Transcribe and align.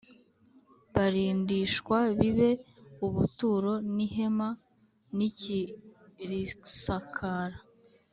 barindishwa 0.93 1.97
bibe 2.17 2.51
ubuturo 3.07 3.73
n 3.95 3.97
ihema 4.05 4.49
n 5.15 5.17
ikirisakara 5.29 7.57